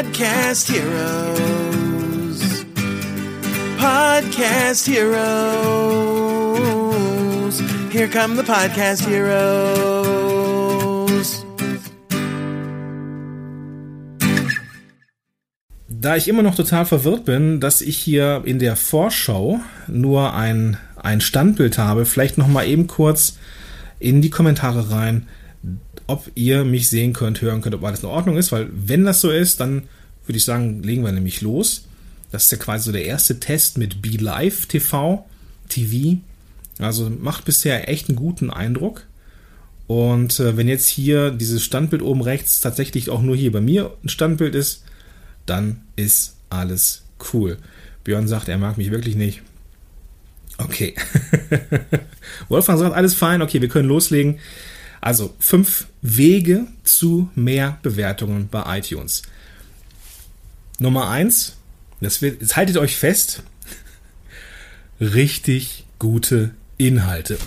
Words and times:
Podcast 0.00 0.72
Heroes. 0.72 2.40
Podcast 3.76 4.86
Heroes. 4.88 5.20
Here 7.92 8.08
come 8.08 8.34
the 8.34 8.42
Podcast 8.42 9.06
Heroes. 9.06 9.44
Da 15.90 16.16
ich 16.16 16.28
immer 16.28 16.42
noch 16.42 16.54
total 16.54 16.86
verwirrt 16.86 17.26
bin, 17.26 17.60
dass 17.60 17.82
ich 17.82 17.98
hier 17.98 18.40
in 18.46 18.58
der 18.58 18.76
Vorschau 18.76 19.60
nur 19.86 20.32
ein, 20.32 20.78
ein 20.96 21.20
Standbild 21.20 21.76
habe, 21.76 22.06
vielleicht 22.06 22.38
noch 22.38 22.48
mal 22.48 22.66
eben 22.66 22.86
kurz 22.86 23.36
in 23.98 24.22
die 24.22 24.30
Kommentare 24.30 24.90
rein, 24.90 25.28
ob 26.10 26.28
ihr 26.34 26.64
mich 26.64 26.88
sehen 26.88 27.12
könnt, 27.12 27.40
hören 27.40 27.62
könnt, 27.62 27.76
ob 27.76 27.84
alles 27.84 28.02
in 28.02 28.08
Ordnung 28.08 28.36
ist, 28.36 28.50
weil 28.50 28.68
wenn 28.72 29.04
das 29.04 29.20
so 29.20 29.30
ist, 29.30 29.60
dann 29.60 29.84
würde 30.26 30.38
ich 30.38 30.44
sagen, 30.44 30.82
legen 30.82 31.04
wir 31.04 31.12
nämlich 31.12 31.40
los. 31.40 31.84
Das 32.32 32.44
ist 32.44 32.52
ja 32.52 32.58
quasi 32.58 32.86
so 32.86 32.92
der 32.92 33.04
erste 33.04 33.38
Test 33.38 33.78
mit 33.78 34.02
Be 34.02 34.16
Live 34.16 34.66
TV, 34.66 35.24
TV. 35.68 36.18
Also 36.78 37.10
macht 37.10 37.44
bisher 37.44 37.88
echt 37.88 38.08
einen 38.08 38.16
guten 38.16 38.50
Eindruck. 38.50 39.06
Und 39.86 40.40
äh, 40.40 40.56
wenn 40.56 40.66
jetzt 40.66 40.88
hier 40.88 41.30
dieses 41.30 41.62
Standbild 41.62 42.02
oben 42.02 42.22
rechts 42.22 42.60
tatsächlich 42.60 43.08
auch 43.08 43.22
nur 43.22 43.36
hier 43.36 43.52
bei 43.52 43.60
mir 43.60 43.92
ein 44.02 44.08
Standbild 44.08 44.54
ist, 44.56 44.84
dann 45.46 45.82
ist 45.94 46.36
alles 46.48 47.02
cool. 47.32 47.56
Björn 48.02 48.26
sagt, 48.26 48.48
er 48.48 48.58
mag 48.58 48.78
mich 48.78 48.90
wirklich 48.90 49.14
nicht. 49.14 49.42
Okay. 50.58 50.94
Wolfgang 52.48 52.78
sagt, 52.78 52.94
alles 52.94 53.14
fein. 53.14 53.42
Okay, 53.42 53.60
wir 53.60 53.68
können 53.68 53.88
loslegen. 53.88 54.38
Also 55.00 55.34
fünf 55.38 55.86
Wege 56.02 56.66
zu 56.84 57.30
mehr 57.34 57.78
Bewertungen 57.82 58.48
bei 58.48 58.78
iTunes. 58.78 59.22
Nummer 60.78 61.08
eins, 61.08 61.56
das 62.00 62.22
wird, 62.22 62.40
jetzt 62.40 62.56
haltet 62.56 62.76
euch 62.76 62.96
fest, 62.96 63.42
richtig 65.00 65.84
gute 65.98 66.54
Inhalte. 66.78 67.38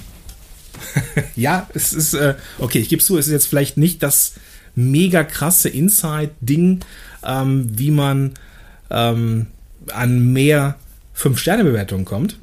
ja, 1.36 1.68
es 1.74 1.94
ist, 1.94 2.14
äh, 2.14 2.36
okay, 2.60 2.80
ich 2.80 2.90
gebe 2.90 3.04
zu, 3.04 3.18
es 3.18 3.28
ist 3.28 3.32
jetzt 3.32 3.48
vielleicht 3.48 3.78
nicht 3.78 4.04
das 4.04 4.34
mega 4.76 5.24
krasse 5.24 5.70
Inside-Ding, 5.70 6.82
ähm, 7.24 7.78
wie 7.78 7.92
man 7.92 8.34
ähm, 8.90 9.48
an 9.92 10.34
mehr 10.34 10.78
5-Sterne-Bewertungen 11.16 12.06
kommt. 12.06 12.38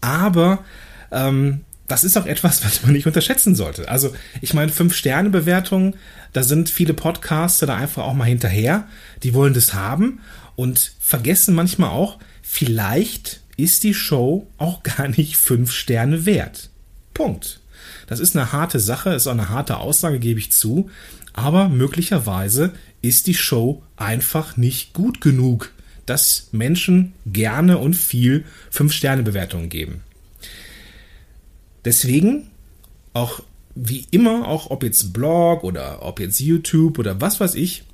Aber 0.00 0.64
ähm, 1.10 1.60
das 1.90 2.04
ist 2.04 2.16
auch 2.16 2.26
etwas, 2.26 2.64
was 2.64 2.84
man 2.84 2.92
nicht 2.92 3.08
unterschätzen 3.08 3.56
sollte. 3.56 3.88
Also, 3.88 4.14
ich 4.40 4.54
meine, 4.54 4.70
5-Sterne-Bewertungen, 4.70 5.96
da 6.32 6.44
sind 6.44 6.70
viele 6.70 6.94
Podcaster 6.94 7.66
da 7.66 7.76
einfach 7.76 8.04
auch 8.04 8.14
mal 8.14 8.24
hinterher. 8.24 8.86
Die 9.24 9.34
wollen 9.34 9.54
das 9.54 9.74
haben 9.74 10.20
und 10.54 10.92
vergessen 11.00 11.54
manchmal 11.54 11.90
auch, 11.90 12.18
vielleicht 12.42 13.40
ist 13.56 13.82
die 13.82 13.94
Show 13.94 14.46
auch 14.56 14.82
gar 14.84 15.08
nicht 15.08 15.36
5 15.36 15.72
Sterne 15.72 16.26
wert. 16.26 16.70
Punkt. 17.12 17.60
Das 18.06 18.20
ist 18.20 18.36
eine 18.36 18.52
harte 18.52 18.78
Sache, 18.78 19.10
ist 19.10 19.26
auch 19.26 19.32
eine 19.32 19.48
harte 19.48 19.78
Aussage, 19.78 20.20
gebe 20.20 20.38
ich 20.38 20.52
zu. 20.52 20.90
Aber 21.32 21.68
möglicherweise 21.68 22.72
ist 23.02 23.26
die 23.26 23.34
Show 23.34 23.82
einfach 23.96 24.56
nicht 24.56 24.92
gut 24.92 25.20
genug, 25.20 25.72
dass 26.06 26.48
Menschen 26.52 27.14
gerne 27.26 27.78
und 27.78 27.94
viel 27.94 28.44
5-Sterne-Bewertungen 28.72 29.68
geben. 29.68 30.02
Deswegen 31.84 32.48
auch 33.12 33.42
wie 33.74 34.06
immer, 34.10 34.46
auch 34.48 34.70
ob 34.70 34.82
jetzt 34.82 35.12
Blog 35.12 35.64
oder 35.64 36.02
ob 36.02 36.20
jetzt 36.20 36.40
YouTube 36.40 36.98
oder 36.98 37.20
was 37.20 37.40
weiß 37.40 37.54
ich, 37.54 37.84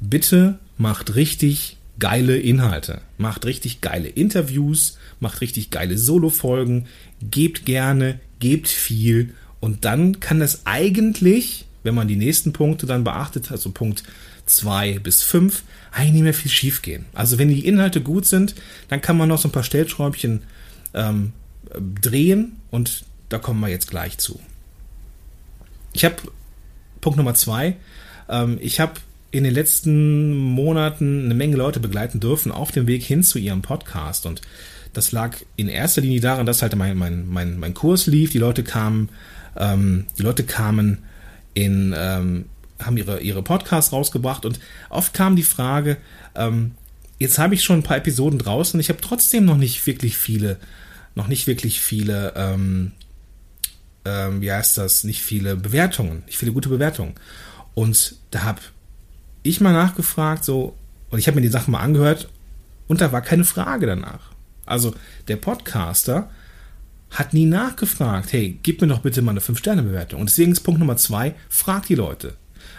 bitte 0.00 0.58
macht 0.78 1.14
richtig 1.14 1.76
geile 1.98 2.38
Inhalte, 2.38 3.02
macht 3.18 3.44
richtig 3.44 3.80
geile 3.80 4.08
Interviews, 4.08 4.98
macht 5.20 5.42
richtig 5.42 5.70
geile 5.70 5.98
Solo-Folgen, 5.98 6.86
gebt 7.22 7.66
gerne, 7.66 8.18
gebt 8.38 8.68
viel 8.68 9.34
und 9.60 9.84
dann 9.84 10.20
kann 10.20 10.40
es 10.40 10.62
eigentlich, 10.64 11.66
wenn 11.82 11.94
man 11.94 12.08
die 12.08 12.16
nächsten 12.16 12.52
Punkte 12.52 12.86
dann 12.86 13.04
beachtet, 13.04 13.52
also 13.52 13.70
Punkt 13.70 14.02
2 14.46 14.98
bis 14.98 15.22
5, 15.22 15.62
eigentlich 15.92 16.12
nicht 16.12 16.22
mehr 16.22 16.34
viel 16.34 16.50
schief 16.50 16.82
gehen. 16.82 17.04
Also 17.12 17.38
wenn 17.38 17.48
die 17.48 17.66
Inhalte 17.66 18.00
gut 18.00 18.26
sind, 18.26 18.54
dann 18.88 19.00
kann 19.00 19.16
man 19.16 19.28
noch 19.28 19.38
so 19.38 19.48
ein 19.48 19.52
paar 19.52 19.62
Stellschräubchen 19.62 20.42
ähm, 20.94 21.32
drehen 22.00 22.56
und 22.70 23.04
da 23.30 23.38
kommen 23.38 23.60
wir 23.60 23.68
jetzt 23.68 23.90
gleich 23.90 24.18
zu. 24.18 24.38
Ich 25.92 26.04
habe 26.04 26.16
Punkt 27.00 27.16
Nummer 27.16 27.34
zwei. 27.34 27.76
Ähm, 28.28 28.58
ich 28.60 28.78
habe 28.80 28.94
in 29.30 29.44
den 29.44 29.54
letzten 29.54 30.36
Monaten 30.36 31.24
eine 31.24 31.34
Menge 31.34 31.56
Leute 31.56 31.80
begleiten 31.80 32.20
dürfen 32.20 32.52
auf 32.52 32.72
dem 32.72 32.86
Weg 32.86 33.02
hin 33.02 33.22
zu 33.22 33.38
ihrem 33.38 33.62
Podcast 33.62 34.26
und 34.26 34.42
das 34.92 35.12
lag 35.12 35.36
in 35.54 35.68
erster 35.68 36.00
Linie 36.00 36.20
daran, 36.20 36.46
dass 36.46 36.62
halt 36.62 36.74
mein, 36.74 36.98
mein, 36.98 37.28
mein, 37.28 37.58
mein 37.58 37.74
Kurs 37.74 38.06
lief. 38.06 38.30
Die 38.32 38.38
Leute 38.38 38.64
kamen, 38.64 39.08
ähm, 39.56 40.06
die 40.18 40.22
Leute 40.22 40.42
kamen 40.42 40.98
in, 41.54 41.94
ähm, 41.96 42.46
haben 42.80 42.96
ihre, 42.96 43.20
ihre 43.20 43.42
Podcasts 43.42 43.92
rausgebracht 43.92 44.44
und 44.44 44.58
oft 44.88 45.14
kam 45.14 45.36
die 45.36 45.44
Frage, 45.44 45.96
ähm, 46.34 46.72
jetzt 47.20 47.38
habe 47.38 47.54
ich 47.54 47.62
schon 47.62 47.80
ein 47.80 47.82
paar 47.84 47.98
Episoden 47.98 48.40
draußen 48.40 48.80
ich 48.80 48.88
habe 48.88 49.00
trotzdem 49.00 49.44
noch 49.44 49.58
nicht 49.58 49.86
wirklich 49.86 50.16
viele, 50.16 50.58
noch 51.14 51.28
nicht 51.28 51.46
wirklich 51.46 51.80
viele 51.80 52.32
ähm, 54.04 54.40
wie 54.40 54.52
heißt 54.52 54.78
das, 54.78 55.04
nicht 55.04 55.22
viele 55.22 55.56
Bewertungen, 55.56 56.22
nicht 56.26 56.38
viele 56.38 56.52
gute 56.52 56.68
Bewertungen. 56.68 57.14
Und 57.74 58.16
da 58.30 58.42
habe 58.42 58.60
ich 59.42 59.60
mal 59.60 59.72
nachgefragt, 59.72 60.44
so, 60.44 60.76
und 61.10 61.18
ich 61.18 61.26
habe 61.26 61.36
mir 61.36 61.42
die 61.42 61.48
Sachen 61.48 61.72
mal 61.72 61.80
angehört 61.80 62.28
und 62.88 63.00
da 63.00 63.12
war 63.12 63.22
keine 63.22 63.44
Frage 63.44 63.86
danach. 63.86 64.32
Also 64.66 64.94
der 65.28 65.36
Podcaster 65.36 66.30
hat 67.10 67.34
nie 67.34 67.44
nachgefragt, 67.44 68.32
hey, 68.32 68.58
gib 68.62 68.80
mir 68.80 68.86
doch 68.86 69.00
bitte 69.00 69.22
mal 69.22 69.32
eine 69.32 69.40
5-Sterne-Bewertung. 69.40 70.20
Und 70.20 70.30
deswegen 70.30 70.52
ist 70.52 70.60
Punkt 70.60 70.78
Nummer 70.78 70.96
zwei, 70.96 71.34
frag 71.48 71.86
die 71.86 71.96
Leute. 71.96 72.34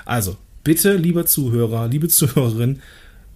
Also, 0.06 0.38
bitte, 0.64 0.96
lieber 0.96 1.26
Zuhörer, 1.26 1.88
liebe 1.88 2.08
Zuhörerin, 2.10 2.82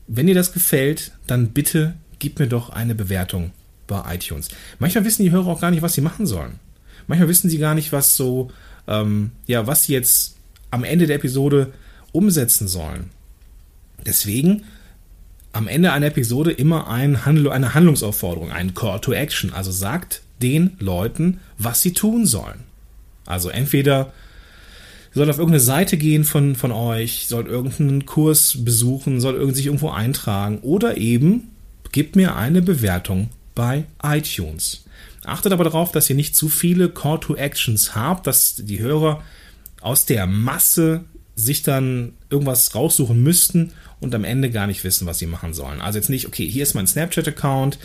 wenn 0.07 0.27
dir 0.27 0.35
das 0.35 0.53
gefällt, 0.53 1.11
dann 1.27 1.49
bitte 1.49 1.95
gib 2.19 2.39
mir 2.39 2.47
doch 2.47 2.69
eine 2.69 2.95
Bewertung 2.95 3.51
bei 3.87 4.15
iTunes. 4.15 4.49
Manchmal 4.79 5.03
wissen 5.03 5.23
die 5.23 5.31
Hörer 5.31 5.47
auch 5.47 5.61
gar 5.61 5.71
nicht, 5.71 5.81
was 5.81 5.93
sie 5.93 6.01
machen 6.01 6.25
sollen. 6.25 6.59
Manchmal 7.07 7.29
wissen 7.29 7.49
sie 7.49 7.57
gar 7.57 7.75
nicht, 7.75 7.91
was 7.91 8.15
so, 8.15 8.51
ähm, 8.87 9.31
ja, 9.47 9.67
was 9.67 9.83
sie 9.83 9.93
jetzt 9.93 10.35
am 10.71 10.83
Ende 10.83 11.07
der 11.07 11.17
Episode 11.17 11.71
umsetzen 12.11 12.67
sollen. 12.67 13.11
Deswegen 14.05 14.63
am 15.53 15.67
Ende 15.67 15.91
einer 15.93 16.07
Episode 16.07 16.51
immer 16.51 16.89
ein 16.89 17.25
Handl 17.25 17.49
eine 17.49 17.73
Handlungsaufforderung, 17.73 18.51
ein 18.51 18.73
Call 18.73 18.99
to 18.99 19.13
Action. 19.13 19.53
Also 19.53 19.71
sagt 19.71 20.21
den 20.41 20.75
Leuten, 20.79 21.39
was 21.57 21.81
sie 21.81 21.93
tun 21.93 22.25
sollen. 22.25 22.59
Also 23.25 23.49
entweder 23.49 24.11
sollt 25.13 25.29
auf 25.29 25.37
irgendeine 25.37 25.61
Seite 25.63 25.97
gehen 25.97 26.25
von, 26.25 26.55
von 26.55 26.71
euch, 26.71 27.27
sollt 27.27 27.47
irgendeinen 27.47 28.05
Kurs 28.05 28.57
besuchen, 28.65 29.21
sollt 29.21 29.55
sich 29.55 29.67
irgendwo 29.67 29.89
eintragen 29.89 30.59
oder 30.59 30.97
eben 30.97 31.51
gebt 31.93 32.17
mir 32.17 32.35
eine 32.35 32.61
Bewertung 32.61 33.29
bei 33.55 33.85
iTunes. 34.03 34.84
Achtet 35.25 35.53
aber 35.53 35.63
darauf, 35.63 35.91
dass 35.91 36.09
ihr 36.09 36.15
nicht 36.15 36.35
zu 36.35 36.49
viele 36.49 36.89
Call 36.89 37.19
to 37.19 37.35
Actions 37.35 37.95
habt, 37.95 38.27
dass 38.27 38.55
die 38.55 38.79
Hörer 38.79 39.23
aus 39.81 40.05
der 40.05 40.25
Masse 40.27 41.05
sich 41.35 41.63
dann 41.63 42.13
irgendwas 42.29 42.75
raussuchen 42.75 43.21
müssten 43.21 43.71
und 43.99 44.15
am 44.15 44.23
Ende 44.23 44.49
gar 44.49 44.67
nicht 44.67 44.83
wissen, 44.83 45.05
was 45.05 45.19
sie 45.19 45.25
machen 45.25 45.53
sollen. 45.53 45.81
Also 45.81 45.99
jetzt 45.99 46.09
nicht, 46.09 46.27
okay, 46.27 46.47
hier 46.47 46.63
ist 46.63 46.73
mein 46.73 46.87
Snapchat-Account, 46.87 47.77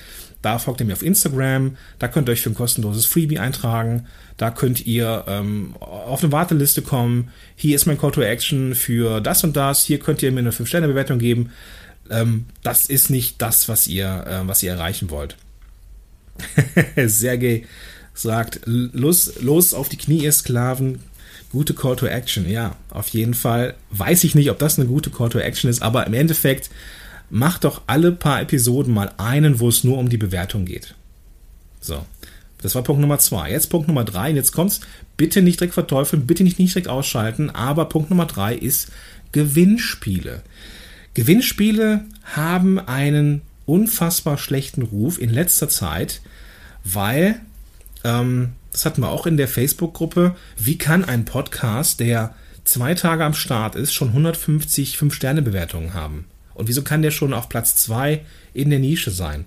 da 0.42 0.58
folgt 0.58 0.80
ihr 0.80 0.86
mir 0.86 0.94
auf 0.94 1.02
Instagram, 1.02 1.76
da 1.98 2.08
könnt 2.08 2.28
ihr 2.28 2.32
euch 2.32 2.40
für 2.40 2.50
ein 2.50 2.54
kostenloses 2.54 3.06
Freebie 3.06 3.38
eintragen, 3.38 4.06
da 4.36 4.50
könnt 4.50 4.86
ihr 4.86 5.24
ähm, 5.26 5.74
auf 5.80 6.22
eine 6.22 6.32
Warteliste 6.32 6.82
kommen, 6.82 7.30
hier 7.56 7.76
ist 7.76 7.86
mein 7.86 7.98
Call 7.98 8.12
to 8.12 8.22
Action 8.22 8.74
für 8.74 9.20
das 9.20 9.44
und 9.44 9.56
das, 9.56 9.84
hier 9.84 9.98
könnt 9.98 10.22
ihr 10.22 10.32
mir 10.32 10.40
eine 10.40 10.52
5-Sterne-Bewertung 10.52 11.18
geben. 11.18 11.50
Ähm, 12.08 12.46
das 12.62 12.86
ist 12.86 13.10
nicht 13.10 13.42
das, 13.42 13.68
was 13.68 13.86
ihr, 13.86 14.24
äh, 14.26 14.48
was 14.48 14.62
ihr 14.62 14.72
erreichen 14.72 15.10
wollt. 15.10 15.36
Sergej 17.06 17.66
sagt, 18.14 18.60
los, 18.64 19.40
los 19.40 19.74
auf 19.74 19.88
die 19.88 19.96
Knie, 19.96 20.24
ihr 20.24 20.32
Sklaven. 20.32 21.00
Gute 21.52 21.74
Call 21.74 21.96
to 21.96 22.06
Action, 22.06 22.48
ja, 22.48 22.76
auf 22.90 23.08
jeden 23.08 23.34
Fall. 23.34 23.74
Weiß 23.90 24.22
ich 24.22 24.36
nicht, 24.36 24.50
ob 24.50 24.58
das 24.58 24.78
eine 24.78 24.86
gute 24.86 25.10
Call 25.10 25.30
to 25.30 25.40
Action 25.40 25.68
ist, 25.68 25.82
aber 25.82 26.06
im 26.06 26.14
Endeffekt 26.14 26.70
macht 27.28 27.64
doch 27.64 27.82
alle 27.86 28.12
paar 28.12 28.40
Episoden 28.40 28.94
mal 28.94 29.12
einen, 29.16 29.58
wo 29.58 29.68
es 29.68 29.82
nur 29.82 29.98
um 29.98 30.08
die 30.08 30.16
Bewertung 30.16 30.64
geht. 30.64 30.94
So. 31.80 32.04
Das 32.62 32.74
war 32.74 32.82
Punkt 32.82 33.00
Nummer 33.00 33.18
zwei. 33.18 33.50
Jetzt 33.50 33.70
Punkt 33.70 33.88
Nummer 33.88 34.04
drei. 34.04 34.30
Und 34.30 34.36
jetzt 34.36 34.52
kommt's. 34.52 34.80
Bitte 35.16 35.42
nicht 35.42 35.60
direkt 35.60 35.74
verteufeln, 35.74 36.26
bitte 36.26 36.44
nicht, 36.44 36.58
nicht 36.58 36.74
direkt 36.74 36.88
ausschalten. 36.88 37.50
Aber 37.50 37.86
Punkt 37.86 38.10
Nummer 38.10 38.26
drei 38.26 38.54
ist 38.54 38.90
Gewinnspiele. 39.32 40.42
Gewinnspiele 41.14 42.04
haben 42.24 42.78
einen 42.78 43.42
unfassbar 43.66 44.38
schlechten 44.38 44.82
Ruf 44.82 45.20
in 45.20 45.30
letzter 45.30 45.68
Zeit 45.68 46.20
weil, 46.84 47.40
ähm, 48.04 48.52
das 48.72 48.84
hatten 48.84 49.02
wir 49.02 49.08
auch 49.08 49.26
in 49.26 49.36
der 49.36 49.48
Facebook-Gruppe, 49.48 50.36
wie 50.56 50.78
kann 50.78 51.04
ein 51.04 51.24
Podcast, 51.24 52.00
der 52.00 52.34
zwei 52.64 52.94
Tage 52.94 53.24
am 53.24 53.34
Start 53.34 53.74
ist, 53.74 53.92
schon 53.92 54.08
150 54.08 54.96
5-Sterne-Bewertungen 54.96 55.94
haben? 55.94 56.26
Und 56.54 56.68
wieso 56.68 56.82
kann 56.82 57.02
der 57.02 57.10
schon 57.10 57.32
auf 57.32 57.48
Platz 57.48 57.76
2 57.76 58.20
in 58.54 58.70
der 58.70 58.78
Nische 58.78 59.10
sein? 59.10 59.46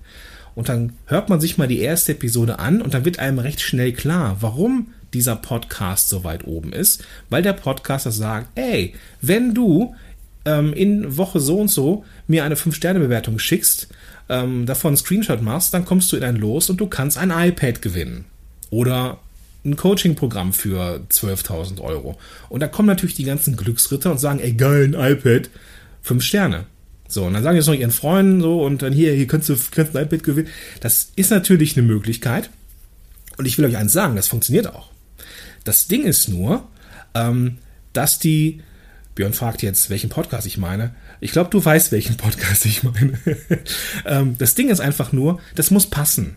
Und 0.54 0.68
dann 0.68 0.92
hört 1.06 1.28
man 1.28 1.40
sich 1.40 1.58
mal 1.58 1.68
die 1.68 1.80
erste 1.80 2.12
Episode 2.12 2.58
an 2.58 2.80
und 2.80 2.94
dann 2.94 3.04
wird 3.04 3.18
einem 3.18 3.38
recht 3.38 3.60
schnell 3.60 3.92
klar, 3.92 4.36
warum 4.40 4.92
dieser 5.12 5.36
Podcast 5.36 6.08
so 6.08 6.24
weit 6.24 6.44
oben 6.44 6.72
ist, 6.72 7.04
weil 7.30 7.42
der 7.42 7.52
Podcaster 7.52 8.10
sagt, 8.10 8.48
ey, 8.56 8.94
wenn 9.20 9.54
du 9.54 9.94
ähm, 10.44 10.72
in 10.72 11.16
Woche 11.16 11.40
so 11.40 11.58
und 11.58 11.68
so 11.68 12.04
mir 12.26 12.44
eine 12.44 12.56
5-Sterne-Bewertung 12.56 13.38
schickst, 13.38 13.88
ähm, 14.28 14.66
davon 14.66 14.90
einen 14.90 14.96
Screenshot 14.96 15.42
machst, 15.42 15.74
dann 15.74 15.84
kommst 15.84 16.10
du 16.12 16.16
in 16.16 16.24
ein 16.24 16.36
Los 16.36 16.70
und 16.70 16.80
du 16.80 16.86
kannst 16.86 17.18
ein 17.18 17.30
iPad 17.30 17.82
gewinnen. 17.82 18.24
Oder 18.70 19.18
ein 19.64 19.76
Coaching-Programm 19.76 20.52
für 20.52 21.00
12.000 21.10 21.80
Euro. 21.80 22.18
Und 22.48 22.60
da 22.60 22.68
kommen 22.68 22.88
natürlich 22.88 23.14
die 23.14 23.24
ganzen 23.24 23.56
Glücksritter 23.56 24.10
und 24.10 24.18
sagen, 24.18 24.40
ey, 24.40 24.52
geil, 24.52 24.94
ein 24.94 25.12
iPad, 25.12 25.48
5 26.02 26.22
Sterne. 26.22 26.66
So, 27.08 27.24
und 27.24 27.34
dann 27.34 27.42
sagen 27.42 27.56
jetzt 27.56 27.66
noch 27.66 27.74
ihren 27.74 27.90
Freunden 27.90 28.40
so 28.40 28.62
und 28.62 28.82
dann 28.82 28.92
hier, 28.92 29.12
hier 29.12 29.26
kannst 29.26 29.48
du, 29.48 29.56
kannst 29.70 29.96
ein 29.96 30.04
iPad 30.04 30.22
gewinnen. 30.22 30.48
Das 30.80 31.12
ist 31.16 31.30
natürlich 31.30 31.76
eine 31.76 31.86
Möglichkeit. 31.86 32.50
Und 33.36 33.46
ich 33.46 33.58
will 33.58 33.64
euch 33.64 33.76
eins 33.76 33.92
sagen, 33.92 34.16
das 34.16 34.28
funktioniert 34.28 34.66
auch. 34.66 34.90
Das 35.64 35.86
Ding 35.86 36.04
ist 36.04 36.28
nur, 36.28 36.68
ähm, 37.14 37.58
dass 37.92 38.18
die, 38.18 38.60
Björn 39.14 39.32
fragt 39.32 39.62
jetzt, 39.62 39.90
welchen 39.90 40.10
Podcast 40.10 40.46
ich 40.46 40.58
meine. 40.58 40.94
Ich 41.20 41.32
glaube, 41.32 41.50
du 41.50 41.64
weißt, 41.64 41.92
welchen 41.92 42.16
Podcast 42.16 42.66
ich 42.66 42.82
meine. 42.82 43.18
ähm, 44.06 44.36
das 44.38 44.54
Ding 44.54 44.68
ist 44.68 44.80
einfach 44.80 45.12
nur, 45.12 45.40
das 45.54 45.70
muss 45.70 45.86
passen. 45.86 46.36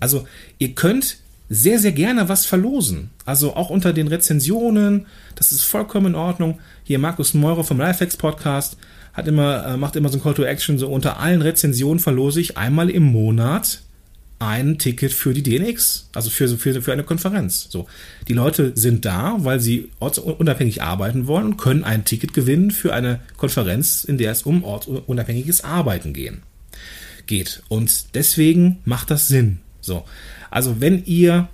Also, 0.00 0.26
ihr 0.58 0.74
könnt 0.74 1.18
sehr, 1.48 1.78
sehr 1.78 1.92
gerne 1.92 2.28
was 2.28 2.44
verlosen. 2.44 3.10
Also 3.24 3.54
auch 3.54 3.70
unter 3.70 3.92
den 3.92 4.08
Rezensionen. 4.08 5.06
Das 5.36 5.52
ist 5.52 5.62
vollkommen 5.62 6.06
in 6.06 6.14
Ordnung. 6.14 6.58
Hier 6.82 6.98
Markus 6.98 7.34
Meurer 7.34 7.64
vom 7.64 7.78
Lifehacks 7.78 8.16
Podcast 8.16 8.76
hat 9.12 9.28
immer, 9.28 9.64
äh, 9.64 9.76
macht 9.76 9.96
immer 9.96 10.08
so 10.08 10.18
ein 10.18 10.22
Call 10.22 10.34
to 10.34 10.42
Action. 10.42 10.78
So 10.78 10.88
unter 10.88 11.20
allen 11.20 11.42
Rezensionen 11.42 12.00
verlose 12.00 12.40
ich 12.40 12.58
einmal 12.58 12.90
im 12.90 13.04
Monat 13.04 13.82
ein 14.46 14.78
Ticket 14.78 15.12
für 15.12 15.34
die 15.34 15.42
DNX, 15.42 16.08
also 16.14 16.30
für, 16.30 16.48
für, 16.48 16.80
für 16.80 16.92
eine 16.92 17.04
Konferenz. 17.04 17.66
So, 17.70 17.86
die 18.28 18.32
Leute 18.32 18.72
sind 18.74 19.04
da, 19.04 19.36
weil 19.38 19.60
sie 19.60 19.90
ortsunabhängig 19.98 20.82
arbeiten 20.82 21.26
wollen 21.26 21.46
und 21.46 21.56
können 21.56 21.84
ein 21.84 22.04
Ticket 22.04 22.32
gewinnen 22.32 22.70
für 22.70 22.94
eine 22.94 23.20
Konferenz, 23.36 24.04
in 24.04 24.18
der 24.18 24.32
es 24.32 24.42
um 24.42 24.64
ortsunabhängiges 24.64 25.64
Arbeiten 25.64 26.12
gehen 26.12 26.42
geht. 27.26 27.62
Und 27.68 28.14
deswegen 28.14 28.78
macht 28.84 29.10
das 29.10 29.28
Sinn. 29.28 29.58
So, 29.80 30.04
also 30.50 30.80
wenn 30.80 31.04
ihr 31.04 31.48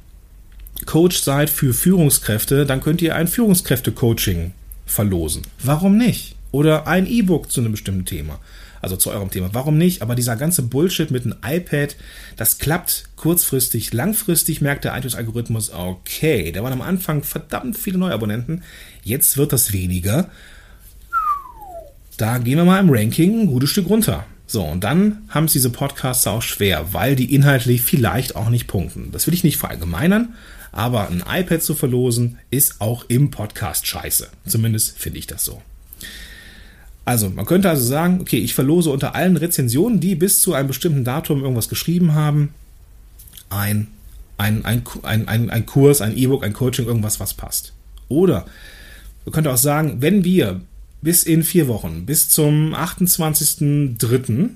Coach 0.87 1.21
seid 1.21 1.51
für 1.51 1.75
Führungskräfte, 1.75 2.67
dann 2.67 2.81
könnt 2.81 3.03
ihr 3.03 3.15
ein 3.15 3.29
Führungskräfte-Coaching 3.29 4.53
verlosen. 4.87 5.43
Warum 5.63 5.97
nicht? 5.97 6.37
Oder 6.53 6.87
ein 6.87 7.07
E-Book 7.07 7.51
zu 7.51 7.61
einem 7.61 7.73
bestimmten 7.73 8.05
Thema. 8.05 8.39
Also 8.81 8.97
zu 8.97 9.11
eurem 9.11 9.31
Thema. 9.31 9.51
Warum 9.53 9.79
nicht? 9.79 10.03
Aber 10.03 10.15
dieser 10.15 10.37
ganze 10.37 10.63
Bullshit 10.63 11.11
mit 11.11 11.25
einem 11.25 11.37
iPad, 11.45 11.97
das 12.37 12.59
klappt 12.59 13.09
kurzfristig. 13.17 13.93
Langfristig 13.93 14.61
merkt 14.61 14.85
der 14.85 14.97
iTunes-Algorithmus, 14.97 15.73
okay, 15.73 16.51
da 16.53 16.63
waren 16.63 16.73
am 16.73 16.83
Anfang 16.83 17.23
verdammt 17.23 17.79
viele 17.79 17.99
Neuabonnenten. 17.99 18.63
Jetzt 19.03 19.37
wird 19.37 19.53
das 19.53 19.73
weniger. 19.73 20.31
Da 22.17 22.39
gehen 22.39 22.59
wir 22.59 22.65
mal 22.65 22.81
im 22.81 22.91
Ranking 22.91 23.43
ein 23.43 23.47
gutes 23.47 23.71
Stück 23.71 23.89
runter. 23.89 24.27
So, 24.47 24.65
und 24.65 24.85
dann 24.85 25.23
haben 25.29 25.47
es 25.47 25.53
diese 25.53 25.71
Podcasts 25.71 26.27
auch 26.27 26.43
schwer, 26.43 26.93
weil 26.93 27.17
die 27.17 27.35
inhaltlich 27.35 27.83
vielleicht 27.83 28.37
auch 28.37 28.51
nicht 28.51 28.67
punkten. 28.67 29.11
Das 29.13 29.27
will 29.27 29.35
ich 29.35 29.45
nicht 29.45 29.57
verallgemeinern, 29.57 30.35
aber 30.73 31.09
ein 31.09 31.25
iPad 31.27 31.63
zu 31.63 31.75
verlosen 31.75 32.39
ist 32.51 32.81
auch 32.81 33.05
im 33.09 33.31
Podcast 33.31 33.87
scheiße. 33.87 34.29
Zumindest 34.47 34.99
finde 34.99 35.21
ich 35.21 35.27
das 35.27 35.45
so. 35.45 35.63
Also, 37.05 37.31
man 37.31 37.47
könnte 37.47 37.69
also 37.69 37.85
sagen, 37.85 38.21
okay, 38.21 38.39
ich 38.39 38.55
verlose 38.55 38.91
unter 38.91 39.15
allen 39.15 39.37
Rezensionen, 39.37 40.01
die 40.01 40.15
bis 40.15 40.41
zu 40.41 40.55
einem 40.55 40.69
bestimmten 40.69 41.05
Datum 41.05 41.43
irgendwas 41.43 41.69
geschrieben 41.69 42.15
haben, 42.15 42.55
ein, 43.51 43.89
ein, 44.39 44.65
ein, 44.65 44.83
ein, 45.03 45.29
ein, 45.29 45.51
ein 45.51 45.67
Kurs, 45.67 46.01
ein 46.01 46.17
E-Book, 46.17 46.45
ein 46.45 46.53
Coaching, 46.53 46.87
irgendwas, 46.87 47.19
was 47.19 47.35
passt. 47.35 47.73
Oder 48.09 48.47
man 49.25 49.33
könnte 49.33 49.51
auch 49.51 49.57
sagen, 49.57 49.97
wenn 50.01 50.25
wir 50.25 50.61
bis 51.01 51.25
in 51.25 51.43
vier 51.43 51.69
Wochen, 51.69 52.07
bis 52.07 52.29
zum 52.29 52.75
28.03. 52.75 54.51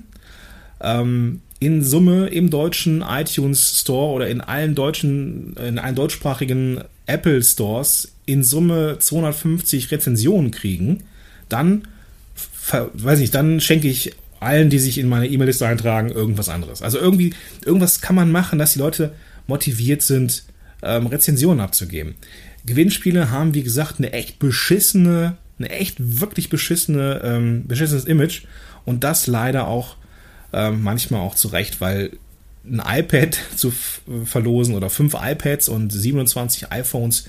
Ähm, 0.79 1.41
in 1.59 1.83
Summe 1.83 2.27
im 2.27 2.49
deutschen 2.49 3.01
iTunes 3.01 3.79
Store 3.79 4.13
oder 4.13 4.27
in 4.29 4.41
allen 4.41 4.75
deutschen, 4.75 5.55
in 5.57 5.79
allen 5.79 5.95
deutschsprachigen 5.95 6.81
Apple 7.07 7.41
Stores 7.41 8.11
in 8.25 8.43
Summe 8.43 8.97
250 8.99 9.91
Rezensionen 9.91 10.51
kriegen, 10.51 11.03
dann, 11.49 11.87
weiß 12.93 13.19
ich, 13.19 13.31
dann 13.31 13.59
schenke 13.59 13.87
ich 13.87 14.13
allen, 14.39 14.69
die 14.69 14.79
sich 14.79 14.97
in 14.97 15.09
meine 15.09 15.27
E-Mail-Liste 15.27 15.65
eintragen, 15.65 16.09
irgendwas 16.09 16.49
anderes. 16.49 16.81
Also 16.81 16.99
irgendwie, 16.99 17.33
irgendwas 17.65 18.01
kann 18.01 18.15
man 18.15 18.31
machen, 18.31 18.59
dass 18.59 18.73
die 18.73 18.79
Leute 18.79 19.13
motiviert 19.47 20.01
sind, 20.01 20.43
ähm, 20.83 21.07
Rezensionen 21.07 21.59
abzugeben. 21.59 22.15
Gewinnspiele 22.65 23.31
haben, 23.31 23.53
wie 23.53 23.63
gesagt, 23.63 23.95
eine 23.97 24.13
echt 24.13 24.39
beschissene 24.39 25.37
eine 25.59 25.69
echt 25.69 25.95
wirklich 25.99 26.49
beschissene, 26.49 27.21
ähm, 27.23 27.67
beschissenes 27.67 28.05
Image 28.05 28.43
und 28.85 29.03
das 29.03 29.27
leider 29.27 29.67
auch 29.67 29.95
ähm, 30.53 30.81
manchmal 30.83 31.21
auch 31.21 31.35
zu 31.35 31.49
Recht, 31.49 31.81
weil 31.81 32.11
ein 32.65 32.81
iPad 32.85 33.37
zu 33.55 33.73
verlosen 34.25 34.75
oder 34.75 34.89
fünf 34.89 35.15
iPads 35.19 35.69
und 35.69 35.91
27 35.91 36.71
iPhones, 36.71 37.25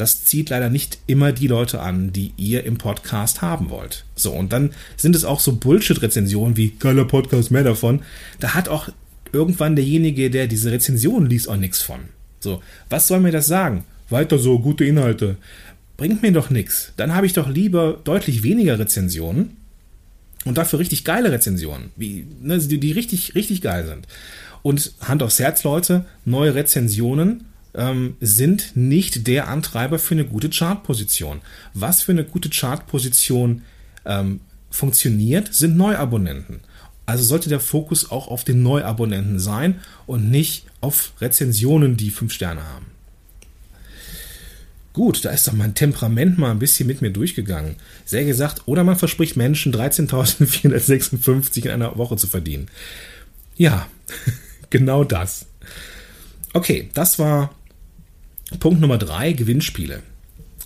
das 0.00 0.24
zieht 0.24 0.50
leider 0.50 0.70
nicht 0.70 0.98
immer 1.06 1.32
die 1.32 1.46
Leute 1.46 1.80
an, 1.80 2.12
die 2.12 2.32
ihr 2.36 2.64
im 2.64 2.78
Podcast 2.78 3.42
haben 3.42 3.70
wollt. 3.70 4.04
So, 4.14 4.32
und 4.32 4.52
dann 4.52 4.70
sind 4.96 5.14
es 5.14 5.24
auch 5.24 5.40
so 5.40 5.56
Bullshit-Rezensionen 5.56 6.56
wie 6.56 6.70
geiler 6.70 7.04
Podcast, 7.04 7.50
mehr 7.50 7.64
davon. 7.64 8.02
Da 8.38 8.54
hat 8.54 8.68
auch 8.68 8.88
irgendwann 9.32 9.76
derjenige, 9.76 10.30
der 10.30 10.46
diese 10.46 10.72
Rezension 10.72 11.26
liest, 11.26 11.48
auch 11.48 11.56
nichts 11.56 11.82
von. 11.82 12.00
So, 12.40 12.62
was 12.88 13.06
soll 13.06 13.20
mir 13.20 13.32
das 13.32 13.46
sagen? 13.46 13.84
Weiter 14.08 14.38
so, 14.38 14.58
gute 14.58 14.84
Inhalte 14.84 15.36
bringt 15.96 16.22
mir 16.22 16.32
doch 16.32 16.48
nichts. 16.48 16.92
Dann 16.96 17.14
habe 17.14 17.26
ich 17.26 17.34
doch 17.34 17.48
lieber 17.48 18.00
deutlich 18.02 18.42
weniger 18.42 18.78
Rezensionen 18.78 19.58
und 20.46 20.56
dafür 20.56 20.78
richtig 20.78 21.04
geile 21.04 21.30
Rezensionen, 21.30 21.90
wie, 21.96 22.26
ne, 22.40 22.58
die, 22.58 22.80
die 22.80 22.92
richtig, 22.92 23.34
richtig 23.34 23.60
geil 23.60 23.86
sind. 23.86 24.08
Und 24.62 24.94
Hand 25.02 25.22
aufs 25.22 25.38
Herz, 25.38 25.62
Leute, 25.62 26.06
neue 26.24 26.54
Rezensionen 26.54 27.44
ähm, 27.74 28.16
sind 28.20 28.76
nicht 28.76 29.26
der 29.26 29.48
Antreiber 29.48 29.98
für 29.98 30.14
eine 30.14 30.24
gute 30.24 30.50
Chartposition. 30.50 31.40
Was 31.74 32.02
für 32.02 32.12
eine 32.12 32.24
gute 32.24 32.50
Chartposition 32.50 33.62
ähm, 34.04 34.40
funktioniert, 34.70 35.54
sind 35.54 35.76
Neuabonnenten. 35.76 36.60
Also 37.06 37.24
sollte 37.24 37.48
der 37.48 37.60
Fokus 37.60 38.10
auch 38.10 38.28
auf 38.28 38.44
den 38.44 38.62
Neuabonnenten 38.62 39.38
sein 39.38 39.80
und 40.06 40.30
nicht 40.30 40.66
auf 40.80 41.12
Rezensionen, 41.20 41.96
die 41.96 42.10
fünf 42.10 42.32
Sterne 42.32 42.62
haben. 42.62 42.86
Gut, 44.92 45.24
da 45.24 45.30
ist 45.30 45.46
doch 45.46 45.52
mein 45.52 45.74
Temperament 45.74 46.36
mal 46.38 46.50
ein 46.50 46.58
bisschen 46.58 46.86
mit 46.86 47.00
mir 47.00 47.10
durchgegangen. 47.10 47.76
Sehr 48.04 48.24
gesagt, 48.24 48.62
oder 48.66 48.82
man 48.82 48.96
verspricht 48.96 49.36
Menschen 49.36 49.72
13.456 49.72 51.64
in 51.64 51.70
einer 51.70 51.96
Woche 51.96 52.16
zu 52.16 52.26
verdienen. 52.26 52.68
Ja, 53.56 53.88
genau 54.70 55.04
das. 55.04 55.46
Okay, 56.52 56.90
das 56.94 57.18
war 57.18 57.54
Punkt 58.58 58.80
Nummer 58.80 58.98
drei, 58.98 59.32
Gewinnspiele. 59.32 60.02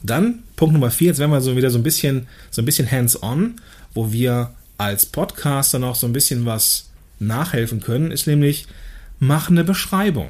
Dann 0.03 0.43
Punkt 0.57 0.73
Nummer 0.73 0.91
vier, 0.91 1.09
jetzt 1.09 1.19
werden 1.19 1.31
wir 1.31 1.41
so 1.41 1.57
wieder 1.57 1.71
so 1.71 1.79
ein 1.79 1.83
bisschen, 1.83 2.26
so 2.50 2.62
ein 2.62 2.64
bisschen 2.64 2.91
hands-on, 2.91 3.61
wo 3.93 4.12
wir 4.12 4.50
als 4.79 5.07
Podcaster 5.07 5.79
noch 5.79 5.95
so 5.95 6.07
ein 6.07 6.12
bisschen 6.12 6.47
was 6.47 6.91
nachhelfen 7.19 7.81
können, 7.81 8.11
ist 8.11 8.26
nämlich, 8.26 8.67
mach 9.19 9.50
eine 9.50 9.64
Beschreibung. 9.64 10.29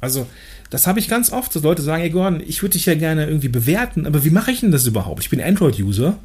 Also, 0.00 0.26
das 0.70 0.86
habe 0.86 0.98
ich 0.98 1.08
ganz 1.08 1.32
oft, 1.32 1.54
dass 1.54 1.62
Leute 1.62 1.82
sagen, 1.82 2.02
ey 2.02 2.10
Gordon, 2.10 2.42
ich 2.46 2.62
würde 2.62 2.74
dich 2.74 2.86
ja 2.86 2.94
gerne 2.94 3.26
irgendwie 3.26 3.48
bewerten, 3.48 4.06
aber 4.06 4.24
wie 4.24 4.30
mache 4.30 4.50
ich 4.50 4.60
denn 4.60 4.72
das 4.72 4.86
überhaupt? 4.86 5.22
Ich 5.22 5.30
bin 5.30 5.40
Android-User. 5.40 6.18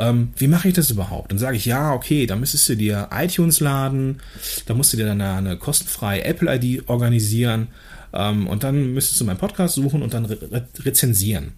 Ähm, 0.00 0.32
wie 0.36 0.48
mache 0.48 0.68
ich 0.68 0.74
das 0.74 0.90
überhaupt? 0.90 1.30
Dann 1.30 1.38
sage 1.38 1.58
ich, 1.58 1.66
ja, 1.66 1.92
okay, 1.92 2.26
da 2.26 2.34
müsstest 2.34 2.70
du 2.70 2.76
dir 2.76 3.10
iTunes 3.12 3.60
laden, 3.60 4.20
da 4.64 4.72
musst 4.72 4.94
du 4.94 4.96
dir 4.96 5.04
dann 5.04 5.20
eine, 5.20 5.58
kostenfreie 5.58 6.24
Apple-ID 6.24 6.88
organisieren 6.88 7.68
ähm, 8.14 8.46
und 8.46 8.64
dann 8.64 8.94
müsstest 8.94 9.20
du 9.20 9.26
meinen 9.26 9.36
Podcast 9.36 9.74
suchen 9.74 10.00
und 10.02 10.14
dann 10.14 10.24
re 10.24 10.66
rezensieren. 10.78 11.52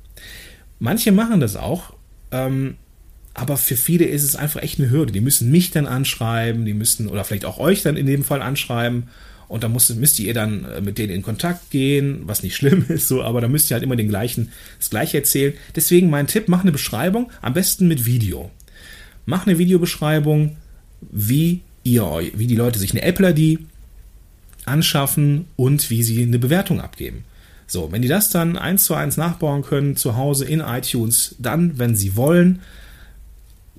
Manche 0.81 1.13
machen 1.13 1.39
das 1.39 1.55
auch, 1.55 1.95
ähm, 2.33 2.75
aber 3.33 3.57
für 3.57 3.77
viele 3.77 4.07
ist 4.07 4.25
es 4.25 4.35
einfach 4.35 4.61
echt 4.61 4.81
eine 4.81 4.91
Hürde. 4.91 5.13
Die 5.13 5.21
müssen 5.21 5.51
mich 5.53 5.71
dann 5.71 5.87
anschreiben, 5.87 6.65
die 6.65 6.75
müssen, 6.75 7.07
oder 7.07 7.23
vielleicht 7.23 7.45
auch 7.45 7.59
euch 7.59 7.83
dann 7.83 7.97
in 7.97 8.07
dem 8.07 8.25
Fall 8.25 8.43
anschreiben 8.43 9.05
und 9.53 9.63
da 9.63 9.69
müsst, 9.69 9.95
müsst 9.97 10.19
ihr 10.19 10.33
dann 10.33 10.65
äh, 10.65 10.81
mit 10.81 10.97
denen 10.97 11.13
in 11.13 11.21
Kontakt 11.21 11.71
gehen, 11.71 12.23
was 12.25 12.43
nicht 12.43 12.57
schlimm 12.57 12.87
ist, 12.89 13.07
so, 13.07 13.23
aber 13.23 13.43
da 13.43 13.49
müsst 13.49 13.71
ihr 13.71 13.75
halt 13.75 13.85
immer 13.85 13.97
den 13.97 14.09
gleichen, 14.09 14.51
das 14.79 14.89
gleiche 14.89 15.19
erzählen. 15.19 15.53
Deswegen 15.77 16.09
mein 16.09 16.27
Tipp, 16.27 16.49
mach 16.49 16.63
eine 16.63 16.73
Beschreibung, 16.73 17.31
am 17.43 17.53
besten 17.53 17.87
mit 17.87 18.07
Video. 18.07 18.51
Mach 19.27 19.47
eine 19.47 19.59
Videobeschreibung, 19.59 20.57
wie 21.03 21.61
ihr, 21.85 22.03
wie 22.35 22.47
die 22.47 22.57
Leute 22.57 22.79
sich 22.79 22.93
eine 22.93 23.03
Apple-ID 23.03 23.61
anschaffen 24.65 25.45
und 25.57 25.91
wie 25.91 26.03
sie 26.03 26.23
eine 26.23 26.39
Bewertung 26.39 26.81
abgeben. 26.81 27.25
So, 27.67 27.93
wenn 27.93 28.01
die 28.01 28.09
das 28.09 28.31
dann 28.31 28.57
eins 28.57 28.85
zu 28.85 28.95
eins 28.95 29.19
nachbauen 29.19 29.61
können 29.61 29.97
zu 29.97 30.17
Hause 30.17 30.47
in 30.47 30.61
iTunes, 30.61 31.35
dann, 31.39 31.79
wenn 31.79 31.95
sie 31.95 32.17
wollen, 32.17 32.61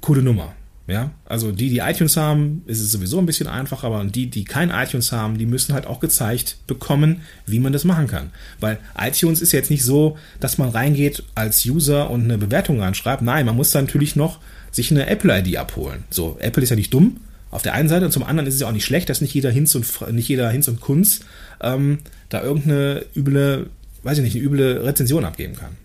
coole 0.01 0.22
Nummer. 0.22 0.53
Ja, 0.86 1.12
also 1.24 1.54
die, 1.54 1.70
die 1.70 1.80
iTunes 1.80 2.18
haben, 2.18 2.62
ist 2.66 2.82
es 2.82 2.92
sowieso 2.92 3.18
ein 3.18 3.25
bisschen 3.25 3.48
einfacher, 3.48 3.88
aber 3.88 4.04
die, 4.04 4.30
die 4.30 4.44
kein 4.44 4.70
iTunes 4.70 5.13
haben, 5.13 5.38
die 5.38 5.46
müssen 5.46 5.74
halt 5.74 5.88
auch 5.88 6.02
gezeigt 6.02 6.58
bekommen, 6.68 7.22
wie 7.46 7.60
man 7.60 7.72
das 7.72 7.86
machen 7.86 8.08
kann. 8.08 8.32
Weil 8.60 8.80
iTunes 9.00 9.42
ist 9.42 9.54
jetzt 9.54 9.70
nicht 9.70 9.84
so, 9.86 10.18
dass 10.42 10.58
man 10.58 10.70
reingeht 10.70 11.24
als 11.36 11.66
User 11.66 12.10
und 12.10 12.25
eine 12.25 12.38
Bewertung 12.38 12.82
reinschreibt. 12.82 13.22
Nein, 13.22 13.46
man 13.46 13.56
muss 13.56 13.72
da 13.72 13.82
natürlich 13.82 14.18
noch 14.18 14.40
sich 14.72 14.92
eine 14.92 15.08
Apple-ID 15.08 15.56
abholen. 15.56 16.04
So, 16.10 16.36
Apple 16.42 16.63
ist 16.63 16.70
ja 16.70 16.75
nicht 16.75 16.94
dumm 16.94 17.18
auf 17.54 17.62
der 17.62 17.75
einen 17.75 17.88
Seite 17.88 18.06
und 18.06 18.12
zum 18.12 18.24
anderen 18.24 18.48
ist 18.48 18.56
es 18.56 18.62
ja 18.62 18.68
auch 18.68 18.72
nicht 18.72 18.84
schlecht, 18.84 19.10
dass 19.10 19.22
nicht 19.22 19.34
jeder 19.34 19.52
Hinz 19.52 19.75
und 19.75 19.86
nicht 20.12 20.28
jeder 20.28 20.50
Hinz 20.50 20.68
und 20.68 20.82
Kunz 20.82 21.20
ähm, 21.62 22.00
da 22.30 22.42
irgendeine 22.42 23.06
üble, 23.16 23.70
weiß 24.02 24.18
ich 24.18 24.24
nicht, 24.24 24.36
eine 24.36 24.44
üble 24.44 24.84
Rezension 24.84 25.24
abgeben 25.24 25.56
kann. 25.56 25.78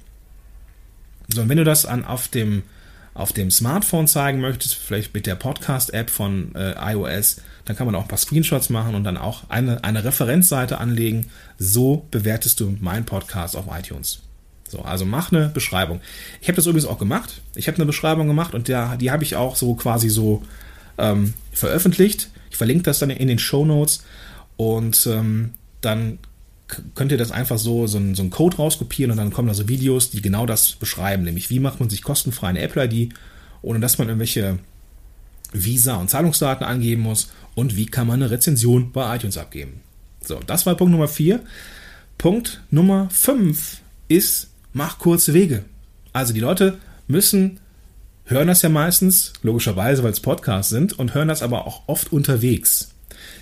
So, 1.28 1.42
und 1.42 1.50
wenn 1.50 1.58
du 1.58 1.64
das 1.64 1.84
an 1.84 2.06
auf 2.06 2.28
dem 2.28 2.62
auf 3.18 3.32
dem 3.32 3.50
Smartphone 3.50 4.06
zeigen 4.06 4.40
möchtest, 4.40 4.76
vielleicht 4.76 5.12
mit 5.12 5.26
der 5.26 5.34
Podcast-App 5.34 6.08
von 6.08 6.54
äh, 6.54 6.74
iOS, 6.92 7.42
dann 7.64 7.74
kann 7.76 7.86
man 7.86 7.96
auch 7.96 8.02
ein 8.02 8.08
paar 8.08 8.16
Screenshots 8.16 8.70
machen 8.70 8.94
und 8.94 9.02
dann 9.02 9.16
auch 9.16 9.42
eine, 9.48 9.82
eine 9.82 10.04
Referenzseite 10.04 10.78
anlegen. 10.78 11.26
So 11.58 12.06
bewertest 12.12 12.60
du 12.60 12.76
meinen 12.80 13.04
Podcast 13.04 13.56
auf 13.56 13.64
iTunes. 13.76 14.20
So, 14.68 14.82
also 14.82 15.04
mach 15.04 15.32
eine 15.32 15.48
Beschreibung. 15.48 16.00
Ich 16.40 16.46
habe 16.46 16.56
das 16.56 16.66
übrigens 16.66 16.86
auch 16.86 17.00
gemacht. 17.00 17.42
Ich 17.56 17.66
habe 17.66 17.76
eine 17.76 17.86
Beschreibung 17.86 18.28
gemacht 18.28 18.54
und 18.54 18.68
der, 18.68 18.96
die 18.96 19.10
habe 19.10 19.24
ich 19.24 19.34
auch 19.34 19.56
so 19.56 19.74
quasi 19.74 20.10
so 20.10 20.44
ähm, 20.96 21.34
veröffentlicht. 21.52 22.30
Ich 22.50 22.56
verlinke 22.56 22.84
das 22.84 23.00
dann 23.00 23.10
in 23.10 23.26
den 23.26 23.40
Show 23.40 23.64
Notes 23.64 24.04
und 24.56 25.06
ähm, 25.06 25.54
dann 25.80 26.20
könnt 26.94 27.12
ihr 27.12 27.18
das 27.18 27.32
einfach 27.32 27.58
so, 27.58 27.86
so, 27.86 27.98
einen, 27.98 28.14
so 28.14 28.22
einen 28.22 28.30
Code 28.30 28.58
rauskopieren 28.58 29.10
und 29.10 29.16
dann 29.16 29.32
kommen 29.32 29.48
da 29.48 29.54
so 29.54 29.68
Videos, 29.68 30.10
die 30.10 30.22
genau 30.22 30.46
das 30.46 30.72
beschreiben, 30.72 31.24
nämlich 31.24 31.50
wie 31.50 31.60
macht 31.60 31.80
man 31.80 31.88
sich 31.88 32.02
kostenfrei 32.02 32.48
eine 32.48 32.60
Apple-ID, 32.60 33.14
ohne 33.62 33.80
dass 33.80 33.98
man 33.98 34.08
irgendwelche 34.08 34.58
Visa- 35.52 35.96
und 35.96 36.10
Zahlungsdaten 36.10 36.66
angeben 36.66 37.02
muss 37.02 37.30
und 37.54 37.76
wie 37.76 37.86
kann 37.86 38.06
man 38.06 38.22
eine 38.22 38.30
Rezension 38.30 38.92
bei 38.92 39.16
iTunes 39.16 39.38
abgeben. 39.38 39.80
So, 40.22 40.40
das 40.46 40.66
war 40.66 40.74
Punkt 40.74 40.92
Nummer 40.92 41.08
4. 41.08 41.40
Punkt 42.18 42.62
Nummer 42.70 43.08
5 43.10 43.80
ist, 44.08 44.48
mach 44.72 44.98
kurze 44.98 45.32
Wege. 45.32 45.64
Also 46.12 46.34
die 46.34 46.40
Leute 46.40 46.78
müssen, 47.06 47.60
hören 48.24 48.48
das 48.48 48.62
ja 48.62 48.68
meistens, 48.68 49.32
logischerweise, 49.42 50.02
weil 50.02 50.12
es 50.12 50.20
Podcasts 50.20 50.70
sind, 50.70 50.98
und 50.98 51.14
hören 51.14 51.28
das 51.28 51.42
aber 51.42 51.66
auch 51.66 51.82
oft 51.86 52.12
unterwegs 52.12 52.90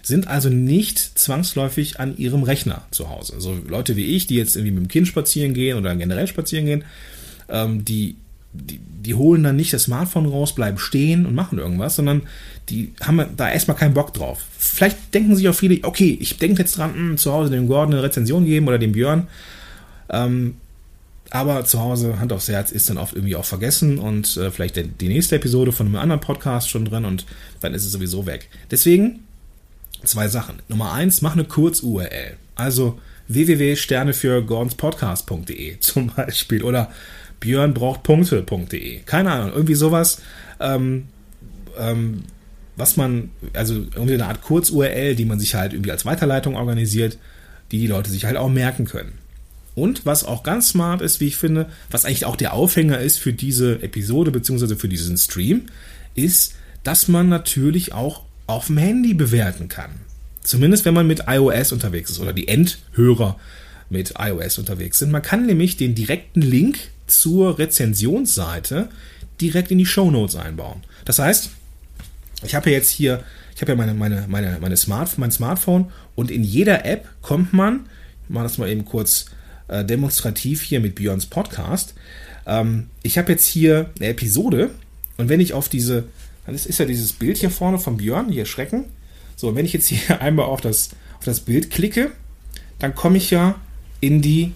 sind 0.03 0.29
also 0.29 0.49
nicht 0.49 0.99
zwangsläufig 0.99 1.99
an 2.01 2.17
ihrem 2.17 2.43
Rechner 2.43 2.83
zu 2.91 3.11
Hause. 3.11 3.35
So 3.39 3.57
Leute 3.67 3.97
wie 3.97 4.17
ich, 4.17 4.27
die 4.27 4.37
jetzt 4.37 4.57
irgendwie 4.57 4.73
mit 4.73 4.85
dem 4.85 4.89
Kind 4.89 5.09
spazieren 5.09 5.55
gehen 5.55 5.77
oder 5.77 5.95
generell 5.97 6.27
spazieren 6.27 6.67
gehen, 6.67 6.85
ähm, 7.49 7.85
die, 7.85 8.17
die, 8.53 8.79
die 8.79 9.15
holen 9.15 9.43
dann 9.43 9.57
nicht 9.57 9.73
das 9.73 9.85
Smartphone 9.85 10.27
raus, 10.27 10.55
bleiben 10.55 10.79
stehen 10.79 11.27
und 11.27 11.35
machen 11.35 11.59
irgendwas, 11.59 11.97
sondern 11.97 12.23
die 12.69 12.93
haben 13.01 13.25
da 13.37 13.51
erstmal 13.51 13.77
keinen 13.77 13.95
Bock 13.95 14.15
drauf. 14.15 14.45
Vielleicht 14.59 15.15
denken 15.15 15.37
sich 15.37 15.49
auch 15.49 15.55
viele, 15.55 15.83
okay, 15.85 16.17
ich 16.21 16.39
denke 16.39 16.63
jetzt 16.63 16.79
dran, 16.79 16.91
mh, 16.91 16.97
hm, 16.97 17.19
zu 17.19 17.33
Hause 17.33 17.51
dem 17.51 17.69
Gordon 17.69 17.95
eine 17.95 18.03
Rezension 18.03 18.45
geben 18.45 18.69
oder 18.69 18.79
dem 18.79 18.93
Björn. 18.93 19.29
Ähm, 20.09 20.57
aber 21.31 21.65
zu 21.65 21.81
Hause, 21.81 22.21
Hand 22.21 22.33
aufs 22.33 22.49
Herz, 22.49 22.71
ist 22.71 22.89
dann 22.89 22.99
oft 22.99 23.15
irgendwie 23.15 23.37
auch 23.37 23.45
vergessen 23.45 23.99
und 23.99 24.37
äh, 24.37 24.51
vielleicht 24.51 24.77
die 25.01 25.09
nächste 25.09 25.37
Episode 25.37 25.73
von 25.73 25.87
einem 25.87 25.97
anderen 25.97 26.21
Podcast 26.21 26.71
schon 26.71 26.85
drin 26.85 27.05
und 27.05 27.27
dann 27.61 27.75
ist 27.75 27.85
es 27.85 27.93
sowieso 27.93 28.27
weg. 28.27 28.49
Deswegen 28.71 29.26
zwei 30.05 30.29
Sachen. 30.29 30.57
Nummer 30.69 30.93
eins, 30.93 31.23
mach 31.23 31.33
eine 31.33 31.45
Kurz-URL. 31.45 32.37
Also 32.55 32.99
www.sterne 33.29 34.13
für 34.13 34.43
gordonspodcast.de 34.43 35.79
zum 35.81 36.13
Beispiel 36.15 36.63
oder 36.63 36.91
Björn 37.41 37.75
braucht 37.75 38.03
Punkte.de. 38.03 39.01
Keine 39.01 39.33
Ahnung, 39.33 39.53
irgendwie 39.53 39.75
sowas, 39.75 40.23
ähm, 40.61 41.09
ähm, 41.79 42.25
was 42.77 42.97
man, 42.97 43.31
also 43.53 43.75
irgendwie 43.75 44.15
eine 44.15 44.27
Art 44.27 44.43
Kurz-URL, 44.43 45.15
die 45.15 45.25
man 45.25 45.39
sich 45.39 45.55
halt 45.55 45.73
irgendwie 45.73 45.91
als 45.91 46.05
Weiterleitung 46.05 46.57
organisiert, 46.57 47.19
die 47.73 47.79
die 47.79 47.87
Leute 47.87 48.11
sich 48.11 48.25
halt 48.25 48.37
auch 48.37 48.49
merken 48.49 48.85
können. 48.85 49.19
Und 49.75 50.07
was 50.07 50.25
auch 50.25 50.43
ganz 50.43 50.71
smart 50.71 51.03
ist, 51.03 51.21
wie 51.21 51.27
ich 51.27 51.37
finde, 51.37 51.69
was 51.91 52.07
eigentlich 52.07 52.25
auch 52.25 52.37
der 52.37 52.55
Aufhänger 52.55 52.99
ist 52.99 53.19
für 53.19 53.35
diese 53.35 53.83
Episode 53.83 54.31
beziehungsweise 54.31 54.77
für 54.77 54.89
diesen 54.89 55.19
Stream, 55.19 55.67
ist, 56.15 56.55
dass 56.83 57.09
man 57.09 57.29
natürlich 57.29 57.93
auch 57.93 58.23
auf 58.47 58.67
dem 58.67 58.79
Handy 58.79 59.15
bewerten 59.15 59.69
kann. 59.69 59.91
Zumindest 60.43 60.85
wenn 60.85 60.95
man 60.95 61.07
mit 61.07 61.25
iOS 61.27 61.73
unterwegs 61.73 62.11
ist 62.11 62.21
oder 62.21 62.33
die 62.33 62.49
Endhörer 62.49 63.39
mit 63.91 64.15
iOS 64.19 64.59
unterwegs 64.59 64.99
sind. 64.99 65.11
Man 65.11 65.23
kann 65.23 65.47
nämlich 65.47 65.77
den 65.77 65.95
direkten 65.95 66.43
Link 66.43 66.79
zur 67.07 67.59
Rezensionsseite 67.59 68.89
direkt 69.41 69.71
in 69.71 69.79
die 69.79 69.87
Show 69.87 70.11
Notes 70.11 70.37
einbauen. 70.37 70.83
Das 71.05 71.19
heißt, 71.19 71.51
ich 72.45 72.55
habe 72.55 72.71
ja 72.71 72.77
jetzt 72.77 72.91
hier, 72.91 73.23
ich 73.55 73.61
habe 73.61 73.73
ja 73.73 73.77
meine, 73.77 73.95
meine, 73.95 74.27
meine, 74.29 74.59
meine 74.61 74.77
Smart, 74.77 75.19
mein 75.19 75.31
Smartphone 75.31 75.91
und 76.15 76.31
in 76.31 76.43
jeder 76.43 76.85
App 76.85 77.09
kommt 77.23 77.53
man, 77.53 77.87
ich 78.25 78.31
mache 78.31 78.45
das 78.45 78.59
mal 78.59 78.69
eben 78.69 78.85
kurz 78.85 79.27
äh, 79.69 79.85
demonstrativ 79.85 80.63
hier 80.63 80.81
mit 80.81 80.95
Björns 80.95 81.27
Podcast. 81.27 81.95
Ähm, 82.47 82.89
ich 83.03 83.19
habe 83.19 83.33
jetzt 83.33 83.47
hier 83.47 83.91
eine 83.99 84.09
Episode 84.09 84.71
und 85.17 85.29
wenn 85.29 85.41
ich 85.41 85.53
auf 85.53 85.69
diese 85.69 86.05
ist, 86.55 86.67
ist 86.67 86.79
ja 86.79 86.85
dieses 86.85 87.13
Bild 87.13 87.39
hier 87.39 87.51
vorne 87.51 87.79
von 87.79 87.97
Björn, 87.97 88.29
hier 88.29 88.47
Schrecken. 88.47 88.85
So, 89.35 89.55
wenn 89.55 89.65
ich 89.65 89.73
jetzt 89.73 89.89
hier 89.89 90.21
einmal 90.21 90.47
auf 90.47 90.61
das, 90.61 90.91
auf 91.19 91.25
das 91.25 91.41
Bild 91.41 91.71
klicke, 91.71 92.13
dann 92.79 92.95
komme 92.95 93.17
ich 93.17 93.31
ja 93.31 93.57
in 94.01 94.23
die, 94.23 94.53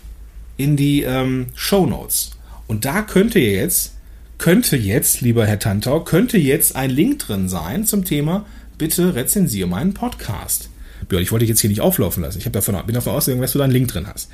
in 0.56 0.76
die 0.76 1.02
ähm, 1.02 1.46
Show 1.54 1.86
Notes. 1.86 2.32
Und 2.66 2.84
da 2.84 3.02
könnte 3.02 3.40
jetzt, 3.40 3.94
könnte 4.38 4.76
jetzt, 4.76 5.20
lieber 5.20 5.46
Herr 5.46 5.58
Tantau, 5.58 6.00
könnte 6.00 6.38
jetzt 6.38 6.76
ein 6.76 6.90
Link 6.90 7.18
drin 7.20 7.48
sein 7.48 7.84
zum 7.84 8.04
Thema, 8.04 8.46
bitte 8.78 9.14
rezensiere 9.14 9.68
meinen 9.68 9.94
Podcast. 9.94 10.70
Björn, 11.08 11.22
ich 11.22 11.32
wollte 11.32 11.44
dich 11.44 11.50
jetzt 11.50 11.60
hier 11.60 11.70
nicht 11.70 11.80
auflaufen 11.80 12.22
lassen. 12.22 12.38
Ich 12.38 12.50
davon, 12.50 12.76
bin 12.86 12.94
davon 12.94 13.14
ausgegangen, 13.14 13.42
dass 13.42 13.52
du 13.52 13.58
da 13.58 13.64
einen 13.64 13.72
Link 13.72 13.88
drin 13.88 14.06
hast. 14.06 14.30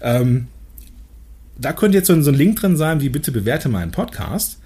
Ähm, 0.00 0.46
da 1.58 1.72
könnte 1.72 1.98
jetzt 1.98 2.06
so 2.06 2.12
ein, 2.12 2.22
so 2.22 2.30
ein 2.30 2.36
Link 2.36 2.60
drin 2.60 2.76
sein, 2.76 3.00
wie 3.00 3.08
bitte 3.08 3.32
bewerte 3.32 3.68
meinen 3.68 3.90
Podcast. 3.90 4.58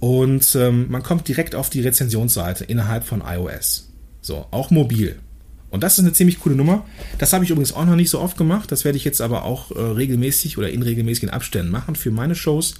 Und 0.00 0.54
ähm, 0.54 0.86
man 0.90 1.02
kommt 1.02 1.26
direkt 1.28 1.54
auf 1.54 1.70
die 1.70 1.80
Rezensionsseite 1.80 2.64
innerhalb 2.64 3.04
von 3.04 3.22
iOS. 3.26 3.90
So, 4.20 4.46
auch 4.50 4.70
mobil. 4.70 5.16
Und 5.70 5.82
das 5.82 5.94
ist 5.94 6.00
eine 6.00 6.12
ziemlich 6.12 6.40
coole 6.40 6.54
Nummer. 6.54 6.86
Das 7.18 7.32
habe 7.32 7.44
ich 7.44 7.50
übrigens 7.50 7.72
auch 7.72 7.84
noch 7.84 7.96
nicht 7.96 8.10
so 8.10 8.20
oft 8.20 8.36
gemacht. 8.36 8.70
Das 8.70 8.84
werde 8.84 8.98
ich 8.98 9.04
jetzt 9.04 9.20
aber 9.20 9.44
auch 9.44 9.70
äh, 9.72 9.80
regelmäßig 9.80 10.58
oder 10.58 10.70
in 10.70 10.82
regelmäßigen 10.82 11.30
Abständen 11.30 11.70
machen 11.70 11.96
für 11.96 12.10
meine 12.10 12.34
Shows. 12.34 12.74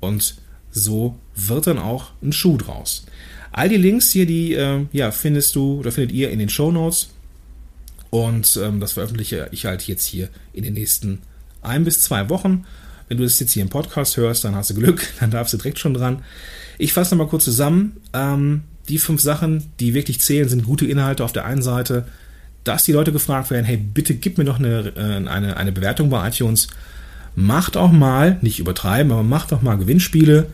Und 0.00 0.36
so 0.70 1.18
wird 1.34 1.66
dann 1.66 1.78
auch 1.78 2.12
ein 2.22 2.32
Schuh 2.32 2.56
draus. 2.56 3.06
All 3.50 3.68
die 3.68 3.76
Links 3.76 4.10
hier, 4.10 4.26
die 4.26 4.54
äh, 4.54 4.86
ja, 4.92 5.10
findest 5.10 5.56
du 5.56 5.78
oder 5.78 5.90
findet 5.90 6.12
ihr 6.12 6.30
in 6.30 6.38
den 6.38 6.48
Show 6.48 6.70
Notes. 6.70 7.08
Und 8.10 8.58
ähm, 8.62 8.80
das 8.80 8.92
veröffentliche 8.92 9.48
ich 9.52 9.66
halt 9.66 9.86
jetzt 9.86 10.04
hier 10.04 10.28
in 10.52 10.64
den 10.64 10.74
nächsten 10.74 11.20
ein 11.62 11.84
bis 11.84 12.02
zwei 12.02 12.28
Wochen. 12.28 12.64
Wenn 13.08 13.16
du 13.16 13.24
das 13.24 13.40
jetzt 13.40 13.52
hier 13.52 13.62
im 13.62 13.68
Podcast 13.68 14.16
hörst, 14.16 14.44
dann 14.44 14.54
hast 14.54 14.70
du 14.70 14.74
Glück, 14.74 15.06
dann 15.20 15.30
darfst 15.30 15.52
du 15.52 15.56
direkt 15.56 15.78
schon 15.78 15.94
dran. 15.94 16.22
Ich 16.78 16.92
fasse 16.92 17.14
nochmal 17.14 17.28
kurz 17.28 17.44
zusammen. 17.44 17.96
Ähm, 18.12 18.62
die 18.88 18.98
fünf 18.98 19.20
Sachen, 19.20 19.64
die 19.80 19.94
wirklich 19.94 20.20
zählen, 20.20 20.48
sind 20.48 20.64
gute 20.64 20.86
Inhalte 20.86 21.24
auf 21.24 21.32
der 21.32 21.44
einen 21.44 21.62
Seite, 21.62 22.06
dass 22.64 22.84
die 22.84 22.92
Leute 22.92 23.12
gefragt 23.12 23.50
werden, 23.50 23.64
hey, 23.64 23.76
bitte 23.76 24.14
gib 24.14 24.38
mir 24.38 24.44
doch 24.44 24.58
eine, 24.58 24.92
äh, 24.96 25.28
eine, 25.28 25.56
eine 25.56 25.72
Bewertung 25.72 26.10
bei 26.10 26.28
iTunes. 26.28 26.68
Macht 27.34 27.76
auch 27.76 27.92
mal, 27.92 28.38
nicht 28.42 28.58
übertreiben, 28.58 29.12
aber 29.12 29.22
macht 29.22 29.52
auch 29.52 29.62
mal 29.62 29.76
Gewinnspiele. 29.76 30.46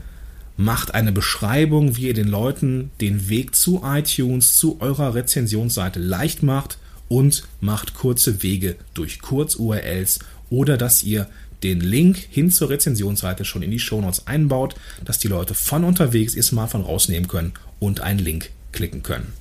Macht 0.56 0.94
eine 0.94 1.12
Beschreibung, 1.12 1.96
wie 1.96 2.08
ihr 2.08 2.14
den 2.14 2.28
Leuten 2.28 2.90
den 3.00 3.28
Weg 3.28 3.54
zu 3.54 3.82
iTunes, 3.84 4.56
zu 4.56 4.80
eurer 4.80 5.14
Rezensionsseite 5.14 5.98
leicht 5.98 6.42
macht 6.42 6.78
und 7.08 7.44
macht 7.60 7.94
kurze 7.94 8.42
Wege 8.42 8.76
durch 8.94 9.20
Kurz-URLs 9.20 10.20
oder 10.50 10.76
dass 10.76 11.02
ihr 11.02 11.26
den 11.64 11.80
Link 11.80 12.18
hin 12.30 12.50
zur 12.50 12.70
Rezensionsseite 12.70 13.44
schon 13.44 13.62
in 13.62 13.70
die 13.70 13.80
Shownotes 13.80 14.26
einbaut, 14.26 14.74
dass 15.04 15.18
die 15.18 15.28
Leute 15.28 15.54
von 15.54 15.82
unterwegs 15.82 16.34
ihr 16.34 16.42
Smartphone 16.42 16.82
rausnehmen 16.82 17.26
können 17.26 17.54
und 17.80 18.00
einen 18.00 18.18
Link 18.20 18.50
klicken 18.72 19.02
können. 19.02 19.32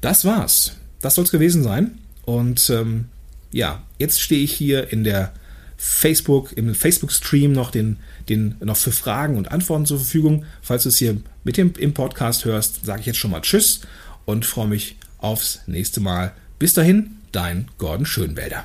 Das 0.00 0.24
war's. 0.24 0.76
Das 1.00 1.16
soll 1.16 1.24
es 1.24 1.32
gewesen 1.32 1.62
sein. 1.62 1.98
Und 2.24 2.70
ähm, 2.70 3.06
ja, 3.50 3.82
jetzt 3.98 4.20
stehe 4.20 4.42
ich 4.42 4.52
hier 4.52 4.92
in 4.92 5.04
der 5.04 5.32
Facebook, 5.76 6.52
im 6.56 6.74
Facebook-Stream 6.74 7.52
noch, 7.52 7.70
den, 7.70 7.98
den, 8.28 8.54
noch 8.60 8.76
für 8.76 8.92
Fragen 8.92 9.36
und 9.36 9.50
Antworten 9.50 9.86
zur 9.86 9.98
Verfügung. 9.98 10.44
Falls 10.62 10.84
du 10.84 10.88
es 10.88 10.98
hier 10.98 11.16
mit 11.44 11.56
dem 11.56 11.72
im 11.78 11.94
Podcast 11.94 12.44
hörst, 12.44 12.86
sage 12.86 13.00
ich 13.00 13.06
jetzt 13.06 13.18
schon 13.18 13.32
mal 13.32 13.40
Tschüss 13.40 13.80
und 14.24 14.46
freue 14.46 14.68
mich 14.68 14.96
aufs 15.18 15.60
nächste 15.66 16.00
Mal. 16.00 16.32
Bis 16.58 16.74
dahin, 16.74 17.16
dein 17.32 17.68
Gordon 17.78 18.06
Schönwälder. 18.06 18.64